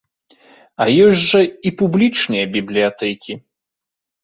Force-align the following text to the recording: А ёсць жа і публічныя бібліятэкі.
А 0.85 0.87
ёсць 1.07 1.25
жа 1.31 1.41
і 1.71 1.73
публічныя 1.83 2.45
бібліятэкі. 2.59 3.39